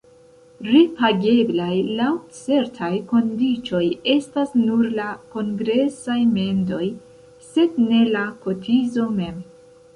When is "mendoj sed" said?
6.35-7.81